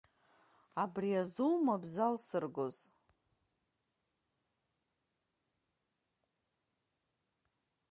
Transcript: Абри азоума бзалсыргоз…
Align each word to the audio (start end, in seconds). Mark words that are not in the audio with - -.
Абри 0.83 1.11
азоума 1.21 1.75
бзалсыргоз… 1.81 2.77